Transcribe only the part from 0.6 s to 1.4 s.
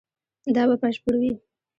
به بشپړ وي